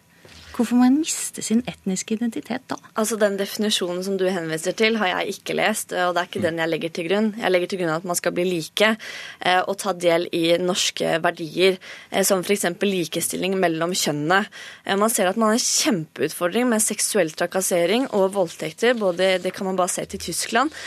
Hvorfor 0.61 0.77
må 0.77 0.85
en 0.85 0.99
miste 1.01 1.41
sin 1.41 1.63
etniske 1.65 2.13
identitet 2.13 2.61
da? 2.69 2.75
Altså 2.93 3.15
Den 3.17 3.33
definisjonen 3.39 4.03
som 4.05 4.19
du 4.19 4.27
henviser 4.29 4.75
til, 4.77 4.99
har 5.01 5.09
jeg 5.09 5.33
ikke 5.33 5.55
lest, 5.57 5.89
og 5.97 6.13
det 6.13 6.21
er 6.21 6.27
ikke 6.29 6.41
den 6.43 6.61
jeg 6.61 6.69
legger 6.69 6.91
til 6.93 7.07
grunn. 7.07 7.29
Jeg 7.33 7.49
legger 7.49 7.71
til 7.71 7.79
grunn 7.81 7.93
at 7.95 8.05
man 8.05 8.19
skal 8.19 8.35
bli 8.35 8.45
like 8.45 8.91
eh, 8.91 9.57
og 9.57 9.79
ta 9.81 9.95
del 9.97 10.27
i 10.37 10.43
norske 10.61 11.15
verdier, 11.23 11.79
eh, 12.11 12.21
som 12.27 12.45
f.eks. 12.45 12.67
likestilling 12.85 13.57
mellom 13.57 13.95
kjønnene. 13.97 14.43
Eh, 14.85 14.99
man 15.01 15.09
ser 15.09 15.31
at 15.31 15.39
man 15.41 15.49
har 15.49 15.57
en 15.57 15.65
kjempeutfordring 15.65 16.69
med 16.69 16.85
seksuell 16.85 17.33
trakassering 17.33 18.05
og 18.13 18.35
voldtekter. 18.37 18.93
Både, 19.01 19.39
det 19.41 19.55
kan 19.57 19.65
man 19.65 19.81
bare 19.81 19.95
se 19.95 20.05
til 20.05 20.21
Tyskland. 20.29 20.77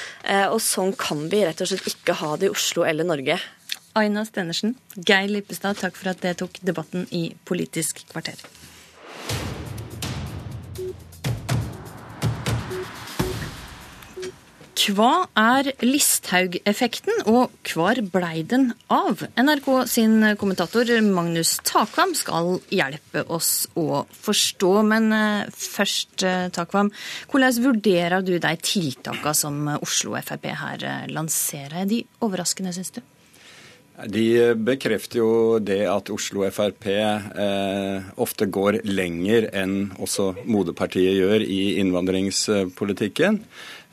Og 0.54 0.61
sånn 0.62 0.95
kan 0.95 1.26
vi 1.33 1.43
rett 1.43 1.64
og 1.64 1.73
slett 1.73 1.97
ikke 1.97 2.21
ha 2.21 2.37
det 2.38 2.47
i 2.47 2.54
Oslo 2.54 2.87
eller 2.87 3.11
Norge. 3.11 3.40
Aina 3.99 4.23
Stenersen, 4.23 4.76
Geir 4.95 5.26
Lippestad, 5.35 5.83
takk 5.83 5.99
for 5.99 6.14
at 6.14 6.23
dere 6.23 6.38
tok 6.38 6.62
debatten 6.62 7.11
i 7.11 7.33
Politisk 7.43 8.07
kvarter. 8.12 8.38
Hva 14.75 15.28
er 15.38 15.69
Listhaug-effekten, 15.87 17.23
og 17.31 17.52
hvor 17.71 17.99
blei 18.11 18.43
den 18.43 18.73
av? 18.93 19.23
NRK 19.38 19.69
sin 19.87 20.16
kommentator 20.40 20.90
Magnus 21.07 21.54
Takvam 21.62 22.14
skal 22.19 22.59
hjelpe 22.75 23.23
oss 23.31 23.69
å 23.78 24.02
forstå. 24.11 24.73
Men 24.90 25.09
eh, 25.14 25.54
først, 25.54 26.26
eh, 26.26 26.50
Takvam, 26.54 26.90
hvordan 27.31 27.62
vurderer 27.69 28.26
du 28.26 28.35
de 28.35 28.54
tiltakene 28.66 29.37
som 29.38 29.62
Oslo 29.78 30.19
Frp 30.19 30.50
her 30.50 30.83
eh, 30.83 31.07
lanserer? 31.14 31.85
Er 31.85 31.90
de 31.95 32.02
overraskende, 32.26 32.75
syns 32.75 32.97
du? 32.99 33.04
De 34.11 34.57
bekrefter 34.59 35.21
jo 35.21 35.61
det 35.62 35.85
at 35.87 36.11
Oslo 36.11 36.43
Frp 36.50 36.88
eh, 36.90 38.11
ofte 38.19 38.50
går 38.50 38.81
lenger 38.90 39.47
enn 39.54 39.95
også 40.02 40.33
moderpartiet 40.50 41.14
gjør 41.14 41.47
i 41.47 41.76
innvandringspolitikken. 41.78 43.38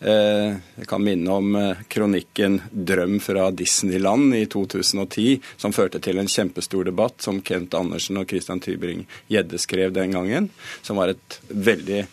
Eh, 0.01 0.55
jeg 0.81 0.88
kan 0.89 1.03
minne 1.05 1.29
om 1.29 1.55
eh, 1.55 1.81
kronikken 1.88 2.58
'Drøm 2.72 3.20
fra 3.22 3.51
Disneyland' 3.53 4.34
i 4.36 4.46
2010, 4.50 5.41
som 5.62 5.74
førte 5.74 6.01
til 6.01 6.17
en 6.17 6.31
kjempestor 6.31 6.88
debatt 6.89 7.22
som 7.22 7.41
Kent 7.46 7.77
Andersen 7.77 8.17
og 8.17 8.25
Christian 8.29 8.63
Tybring-Gjedde 8.63 9.62
skrev 9.62 9.93
den 9.93 10.17
gangen, 10.17 10.50
som 10.81 10.98
var 10.98 11.13
et 11.13 11.38
veldig 11.53 12.08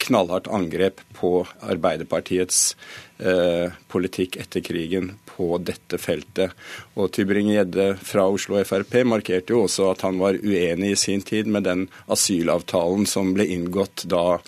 knallhardt 0.00 0.48
angrep 0.48 1.00
på 1.16 1.46
Arbeiderpartiets 1.60 2.76
eh, 3.18 3.72
politikk 3.88 4.38
etter 4.40 4.64
krigen 4.64 5.12
på 5.28 5.58
dette 5.64 5.98
feltet. 6.00 6.56
Og 6.96 7.10
Tybring-Gjedde 7.14 7.92
fra 8.04 8.26
Oslo 8.28 8.60
Frp 8.64 8.96
markerte 9.08 9.54
jo 9.54 9.64
også 9.66 9.90
at 9.92 10.04
han 10.06 10.20
var 10.20 10.40
uenig 10.40 10.94
i 10.94 10.98
sin 11.00 11.24
tid 11.26 11.50
med 11.52 11.68
den 11.68 11.86
asylavtalen 12.12 13.06
som 13.08 13.34
ble 13.36 13.46
inngått 13.54 14.06
da 14.10 14.40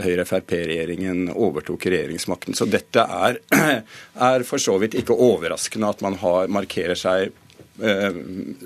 Høyre-Frp-regjeringen 0.00 1.28
overtok 1.34 1.90
regjeringsmakten. 1.90 2.56
Så 2.56 2.68
dette 2.70 3.04
er, 3.04 3.40
er 4.30 4.48
for 4.48 4.62
så 4.62 4.78
vidt 4.82 4.98
ikke 5.00 5.18
overraskende 5.18 5.90
at 5.90 6.02
man 6.06 6.18
har, 6.22 6.50
markerer 6.50 6.98
seg 6.98 7.34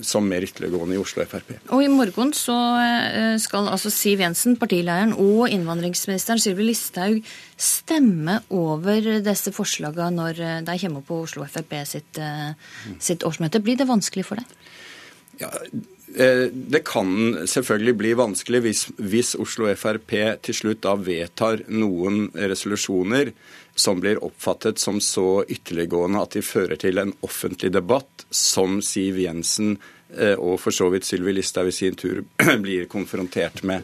som 0.05 0.27
mer 0.29 0.45
ytterliggående 0.47 0.97
i 0.97 1.01
Oslo 1.01 1.25
Frp. 1.29 1.53
Og 1.75 1.85
I 1.85 1.91
morgen 1.93 2.33
så 2.37 2.57
eh, 2.83 3.37
skal 3.43 3.69
altså 3.71 3.93
Siv 3.93 4.23
Jensen, 4.25 4.59
partileieren 4.61 5.15
og 5.15 5.47
innvandringsministeren 5.53 6.43
Sylvi 6.43 6.69
Listhaug 6.69 7.21
stemme 7.55 8.41
over 8.55 9.23
disse 9.25 9.55
forslagene 9.55 10.11
når 10.19 10.43
eh, 10.43 10.61
de 10.67 10.79
kommer 10.83 11.07
på 11.07 11.23
Oslo 11.27 11.47
Frp 11.47 11.77
sitt, 11.89 12.21
sitt 13.03 13.27
årsmøte. 13.27 13.63
Blir 13.65 13.79
det 13.81 13.91
vanskelig 13.91 14.27
for 14.29 14.43
deg? 14.43 14.71
Ja, 15.41 15.51
det 16.15 16.81
kan 16.87 17.09
selvfølgelig 17.51 17.95
bli 17.99 18.13
vanskelig 18.15 18.61
hvis, 18.63 18.83
hvis 19.03 19.33
Oslo 19.41 19.67
Frp 19.75 20.13
til 20.47 20.55
slutt 20.55 20.85
da 20.87 20.93
vedtar 20.95 21.65
noen 21.75 22.29
resolusjoner 22.35 23.33
som 23.75 23.99
blir 24.01 24.21
oppfattet 24.23 24.79
som 24.79 25.01
så 25.03 25.43
ytterliggående 25.49 26.23
at 26.23 26.37
de 26.37 26.45
fører 26.47 26.79
til 26.79 27.03
en 27.03 27.11
offentlig 27.27 27.73
debatt 27.75 28.27
som 28.31 28.79
Siv 28.85 29.19
Jensen 29.25 29.75
eh, 29.75 29.94
og 30.39 30.59
for 30.63 30.75
så 30.75 30.87
vidt 30.93 31.07
Sylvi 31.09 31.33
Listhaug 31.35 31.69
i 31.71 31.75
sin 31.75 31.97
tur 31.99 32.21
blir 32.65 32.85
konfrontert 32.91 33.63
med. 33.67 33.83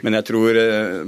Men 0.00 0.16
jeg 0.18 0.26
tror, 0.30 0.56
eh, 0.58 1.02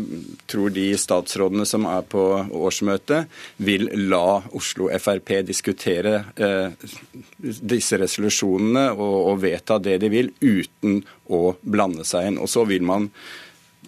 tror, 0.47 0.73
de 0.75 0.87
statsrådene 0.99 1.67
som 1.69 1.87
er 1.91 2.05
på 2.07 2.25
årsmøtet, 2.53 3.31
vil 3.57 3.89
la 4.11 4.43
Oslo 4.55 4.91
Frp 5.03 5.35
diskutere 5.49 6.19
eh, 6.37 6.91
disse 7.39 7.99
resolusjonene 8.01 8.91
og, 8.93 9.17
og 9.33 9.41
vedta 9.43 9.81
det 9.83 9.99
de 10.03 10.13
vil, 10.13 10.33
uten 10.43 11.01
å 11.33 11.57
blande 11.63 12.07
seg 12.09 12.31
inn. 12.31 12.43
Og 12.43 12.51
så 12.53 12.67
vil 12.69 12.85
man 12.87 13.11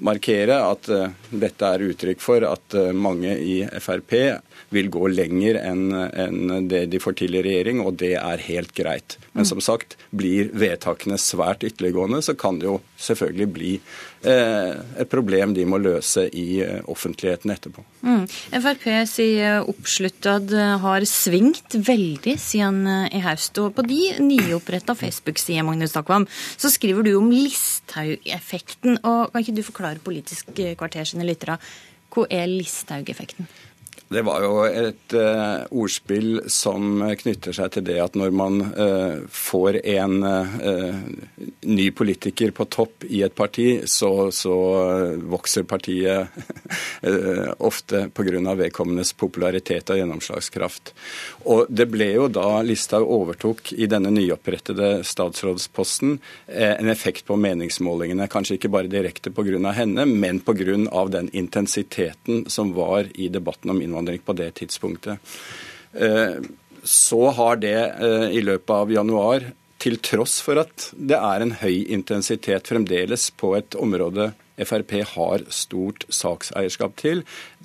markere 0.02 0.56
at 0.66 0.88
uh, 0.90 1.10
dette 1.30 1.68
er 1.68 1.84
uttrykk 1.90 2.22
for 2.22 2.44
at 2.48 2.76
uh, 2.78 2.90
mange 2.96 3.30
i 3.38 3.60
Frp 3.82 4.16
vil 4.74 4.88
gå 4.90 5.06
lenger 5.12 5.60
enn 5.60 5.92
en 5.94 6.66
det 6.66 6.86
de 6.90 6.98
får 6.98 7.14
til 7.20 7.36
i 7.36 7.42
regjering, 7.44 7.82
og 7.84 7.94
det 8.00 8.16
er 8.18 8.42
helt 8.48 8.72
greit. 8.74 9.18
Men 9.32 9.44
mm. 9.44 9.50
som 9.52 9.60
sagt, 9.62 9.94
blir 10.10 10.50
vedtakene 10.50 11.18
svært 11.20 11.62
ytterliggående, 11.66 12.18
så 12.24 12.34
kan 12.38 12.58
det 12.58 12.66
jo 12.66 12.80
selvfølgelig 12.98 13.48
bli 13.54 13.70
uh, 13.78 14.72
et 14.98 15.10
problem 15.12 15.54
de 15.54 15.66
må 15.68 15.78
løse 15.78 16.26
i 16.34 16.64
offentligheten 16.90 17.54
etterpå. 17.54 17.84
Mm. 18.02 18.26
Frp 18.64 18.88
sier 19.10 19.70
oppsluttad 19.70 20.50
har 20.82 21.06
svingt 21.06 21.78
veldig 21.86 22.34
siden 22.40 22.82
i 23.14 23.22
høst. 23.22 23.62
Og 23.62 23.76
på 23.76 23.86
de 23.86 24.00
nyoppretta 24.24 24.96
Facebook-sider 24.98 25.66
Magnus 25.66 25.94
Takvam, 25.94 26.26
så 26.58 26.72
skriver 26.72 27.06
du 27.06 27.14
om 27.20 27.30
Listhaug-effekten. 27.84 28.98
og 29.04 29.32
Kan 29.32 29.40
ikke 29.40 29.56
du 29.56 29.62
forklare 29.62 29.98
Politisk 29.98 30.46
kvarter 30.76 31.04
sine 31.04 31.24
lyttere. 31.24 31.58
Hva 32.10 32.26
er 32.30 32.46
Listhaug-effekten? 32.46 33.46
Det 34.14 34.22
var 34.22 34.44
jo 34.44 34.52
et 34.62 35.14
uh, 35.18 35.64
ordspill 35.74 36.44
som 36.52 37.02
knytter 37.18 37.54
seg 37.56 37.72
til 37.74 37.84
det 37.88 37.96
at 37.98 38.14
når 38.18 38.34
man 38.36 38.60
uh, 38.76 39.24
får 39.26 39.80
en 39.82 40.14
uh, 40.22 41.00
ny 41.66 41.88
politiker 41.90 42.52
på 42.54 42.66
topp 42.70 43.06
i 43.10 43.24
et 43.26 43.34
parti, 43.34 43.82
så, 43.90 44.30
så 44.30 44.54
vokser 45.18 45.66
partiet 45.66 46.30
ofte 47.70 48.04
pga. 48.14 48.54
vedkommendes 48.54 49.12
popularitet 49.18 49.90
og 49.90 49.98
gjennomslagskraft. 49.98 50.92
Og 51.50 51.66
det 51.68 51.88
ble 51.90 52.12
jo 52.12 52.28
da 52.32 52.62
Listhaug 52.62 53.10
overtok 53.16 53.72
i 53.72 53.88
denne 53.90 54.12
nyopprettede 54.14 55.02
statsrådsposten 55.04 56.18
en 56.46 56.92
effekt 56.92 57.26
på 57.26 57.36
meningsmålingene. 57.40 58.28
Kanskje 58.30 58.58
ikke 58.58 58.72
bare 58.72 58.92
direkte 58.92 59.32
pga. 59.34 59.72
henne, 59.76 60.06
men 60.06 60.40
pga. 60.44 61.06
den 61.10 61.30
intensiteten 61.32 62.44
som 62.48 62.74
var 62.76 63.08
i 63.14 63.28
debatten 63.28 63.70
om 63.70 63.82
innvandring 63.82 64.03
innvandring 64.04 64.20
på 64.24 64.32
det 64.32 64.54
tidspunktet. 64.54 65.18
Eh, 65.92 66.36
så 66.82 67.30
har 67.30 67.56
det 67.56 67.94
eh, 68.00 68.30
i 68.30 68.42
løpet 68.42 68.70
av 68.70 68.92
januar, 68.92 69.52
til 69.78 69.98
tross 70.00 70.40
for 70.40 70.56
at 70.62 70.92
det 70.96 71.16
er 71.18 71.40
en 71.42 71.52
høy 71.60 71.84
intensitet 71.92 72.68
fremdeles 72.68 73.30
på 73.36 73.56
et 73.56 73.74
område 73.76 74.32
Frp 74.54 75.02
har 75.16 75.42
stort 75.50 76.04
sakseierskap 76.08 76.96
til, 76.96 77.24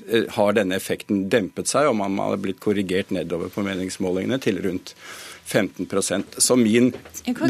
eh, 0.09 0.23
har 0.29 0.53
denne 0.53 0.75
effekten 0.75 1.29
dempet 1.29 1.67
seg, 1.67 1.87
og 1.87 1.95
man 1.95 2.17
har 2.17 2.37
blitt 2.37 2.59
korrigert 2.59 3.11
nedover 3.11 3.49
på 3.49 3.63
meningsmålingene 3.63 4.39
til 4.41 4.61
rundt 4.61 4.95
15% 5.49 6.23
Så 6.37 6.55
min, 6.55 6.93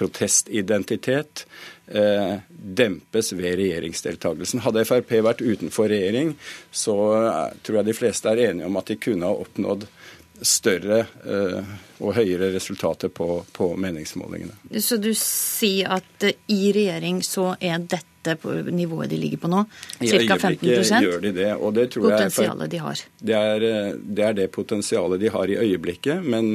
protestidentitet 0.00 1.46
eh, 1.86 2.34
dempes 2.48 3.32
ved 3.32 3.58
regjeringsdeltakelsen. 3.60 4.62
Hadde 4.66 4.84
Frp 4.88 5.14
vært 5.24 5.44
utenfor 5.44 5.90
regjering, 5.92 6.34
så 6.70 6.96
eh, 7.20 7.44
tror 7.62 7.80
jeg 7.80 7.90
de 7.90 7.96
fleste 7.96 8.32
er 8.32 8.48
enige 8.48 8.68
om 8.70 8.80
at 8.80 8.90
de 8.90 8.98
kunne 9.00 9.28
ha 9.28 9.44
oppnådd 9.44 9.86
større 10.42 11.04
eh, 11.22 11.74
og 12.02 12.16
høyere 12.16 12.50
resultater 12.54 13.12
på, 13.14 13.42
på, 13.54 13.72
meningsmålingene. 13.78 14.56
Så 14.82 14.98
du 14.98 15.12
sier 15.18 15.92
at 15.98 16.26
i 16.50 16.72
regjering 16.74 17.22
så 17.26 17.52
er 17.60 17.78
dette 17.78 18.10
dette 18.22 18.36
på 18.42 18.54
nivået 18.70 19.10
de 19.10 19.18
ligger 19.18 19.42
på 19.42 19.50
nå? 19.50 19.64
Ca. 19.98 20.36
15 20.38 21.02
gjør 21.02 21.22
de 21.22 21.32
det. 21.36 21.50
Og 21.58 21.74
det 21.76 21.88
tror 21.94 22.10
potensialet 22.10 22.66
jeg, 22.66 22.72
de 22.74 22.82
har. 22.86 23.04
Det 23.18 23.38
er, 23.38 23.96
det 23.98 24.26
er 24.28 24.36
det 24.38 24.50
potensialet 24.54 25.22
de 25.22 25.32
har 25.34 25.52
i 25.52 25.58
øyeblikket. 25.64 26.22
Men 26.24 26.52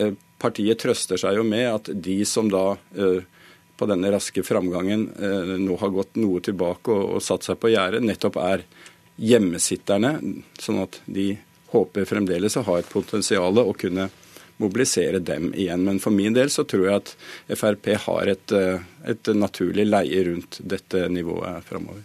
eh, 0.00 0.14
partiet 0.40 0.80
trøster 0.80 1.20
seg 1.20 1.38
jo 1.38 1.46
med 1.46 1.66
at 1.70 1.90
de 2.08 2.20
som 2.28 2.50
da 2.52 2.70
eh, 2.96 3.26
på 3.78 3.86
denne 3.90 4.10
raske 4.10 4.42
framgangen 4.46 5.08
eh, 5.14 5.56
nå 5.60 5.76
har 5.80 5.94
gått 5.94 6.18
noe 6.18 6.42
tilbake 6.44 6.94
og, 6.94 7.18
og 7.18 7.24
satt 7.24 7.46
seg 7.46 7.60
på 7.62 7.72
gjerdet, 7.74 8.02
nettopp 8.04 8.40
er 8.42 8.64
hjemmesitterne. 9.18 10.16
Sånn 10.58 10.82
at 10.82 11.00
de 11.06 11.32
håper 11.72 12.08
fremdeles 12.08 12.56
å 12.56 12.64
ha 12.66 12.78
et 12.80 12.90
potensial 12.90 13.60
å 13.60 13.74
kunne 13.76 14.08
mobilisere 14.62 15.20
dem 15.22 15.50
igjen. 15.54 15.84
Men 15.86 16.00
for 16.02 16.14
min 16.14 16.36
del 16.36 16.50
så 16.52 16.66
tror 16.68 16.86
jeg 16.88 17.02
at 17.02 17.14
Frp 17.58 17.90
har 18.04 18.30
et, 18.34 18.54
et 19.08 19.32
naturlig 19.34 19.86
leie 19.88 20.24
rundt 20.28 20.60
dette 20.60 21.06
nivået 21.12 21.66
framover. 21.68 22.04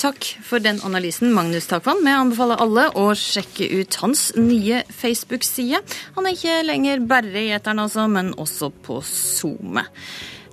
Takk 0.00 0.24
for 0.46 0.62
den 0.64 0.78
analysen, 0.86 1.32
Magnus 1.36 1.66
Takvann. 1.68 2.00
Vi 2.06 2.12
anbefaler 2.16 2.62
alle 2.64 2.86
å 2.96 3.10
sjekke 3.12 3.66
ut 3.82 3.98
hans 4.00 4.30
nye 4.38 4.80
Facebook-side. 4.88 5.82
Han 6.16 6.28
er 6.28 6.36
ikke 6.38 6.60
lenger 6.64 7.02
bare 7.10 7.42
i 7.42 7.50
eteren, 7.52 7.82
altså, 7.84 8.06
men 8.08 8.32
også 8.40 8.70
på 8.86 9.02
SoMe. 9.04 9.84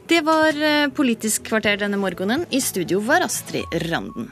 Det 0.08 0.20
var 0.28 0.60
Politisk 0.96 1.48
kvarter 1.48 1.80
denne 1.80 2.00
morgenen. 2.00 2.44
I 2.52 2.60
studio 2.64 3.00
var 3.08 3.24
Astrid 3.24 3.72
Randen. 3.88 4.28